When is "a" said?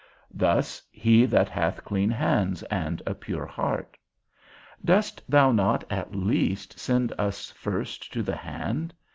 3.05-3.13